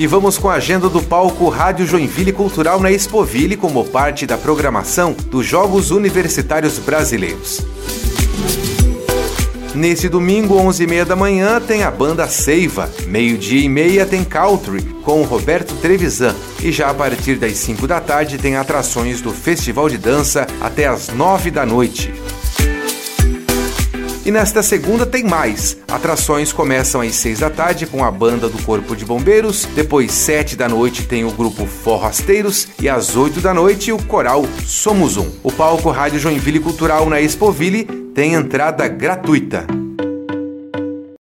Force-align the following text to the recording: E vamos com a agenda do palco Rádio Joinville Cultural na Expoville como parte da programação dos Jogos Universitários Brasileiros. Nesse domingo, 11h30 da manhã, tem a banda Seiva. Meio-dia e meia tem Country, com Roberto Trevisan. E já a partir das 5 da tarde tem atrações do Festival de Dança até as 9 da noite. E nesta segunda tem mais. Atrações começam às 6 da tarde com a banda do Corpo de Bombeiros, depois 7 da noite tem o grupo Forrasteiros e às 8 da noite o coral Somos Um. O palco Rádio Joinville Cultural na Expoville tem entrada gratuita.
E 0.00 0.06
vamos 0.06 0.38
com 0.38 0.48
a 0.48 0.54
agenda 0.54 0.88
do 0.88 1.02
palco 1.02 1.50
Rádio 1.50 1.86
Joinville 1.86 2.32
Cultural 2.32 2.80
na 2.80 2.90
Expoville 2.90 3.54
como 3.54 3.84
parte 3.84 4.24
da 4.24 4.38
programação 4.38 5.12
dos 5.12 5.44
Jogos 5.44 5.90
Universitários 5.90 6.78
Brasileiros. 6.78 7.60
Nesse 9.74 10.08
domingo, 10.08 10.54
11h30 10.54 11.04
da 11.04 11.14
manhã, 11.14 11.60
tem 11.60 11.82
a 11.82 11.90
banda 11.90 12.26
Seiva. 12.28 12.90
Meio-dia 13.08 13.62
e 13.62 13.68
meia 13.68 14.06
tem 14.06 14.24
Country, 14.24 14.82
com 15.04 15.20
Roberto 15.22 15.74
Trevisan. 15.82 16.34
E 16.62 16.72
já 16.72 16.88
a 16.88 16.94
partir 16.94 17.34
das 17.34 17.58
5 17.58 17.86
da 17.86 18.00
tarde 18.00 18.38
tem 18.38 18.56
atrações 18.56 19.20
do 19.20 19.32
Festival 19.32 19.90
de 19.90 19.98
Dança 19.98 20.46
até 20.62 20.86
as 20.86 21.08
9 21.08 21.50
da 21.50 21.66
noite. 21.66 22.10
E 24.24 24.30
nesta 24.30 24.62
segunda 24.62 25.06
tem 25.06 25.24
mais. 25.24 25.78
Atrações 25.88 26.52
começam 26.52 27.00
às 27.00 27.14
6 27.14 27.40
da 27.40 27.50
tarde 27.50 27.86
com 27.86 28.04
a 28.04 28.10
banda 28.10 28.48
do 28.48 28.62
Corpo 28.62 28.94
de 28.94 29.04
Bombeiros, 29.04 29.66
depois 29.74 30.12
7 30.12 30.56
da 30.56 30.68
noite 30.68 31.06
tem 31.06 31.24
o 31.24 31.30
grupo 31.30 31.66
Forrasteiros 31.66 32.68
e 32.80 32.88
às 32.88 33.16
8 33.16 33.40
da 33.40 33.54
noite 33.54 33.92
o 33.92 34.02
coral 34.02 34.44
Somos 34.66 35.16
Um. 35.16 35.30
O 35.42 35.50
palco 35.50 35.90
Rádio 35.90 36.18
Joinville 36.18 36.60
Cultural 36.60 37.08
na 37.08 37.20
Expoville 37.20 37.84
tem 38.14 38.34
entrada 38.34 38.86
gratuita. 38.88 39.79